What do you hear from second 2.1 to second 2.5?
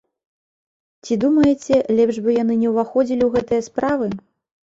бы